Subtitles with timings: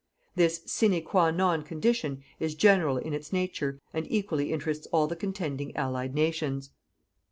[0.35, 5.15] This sine qua non condition is general in its nature and equally interests all the
[5.15, 6.71] contending Allied nations.